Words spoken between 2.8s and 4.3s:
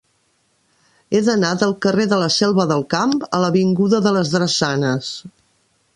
Camp a l'avinguda de